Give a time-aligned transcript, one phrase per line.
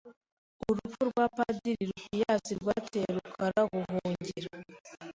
[0.69, 4.49] Urupfu rwa Padiri Rupiyasi rwateye Rukara guhungira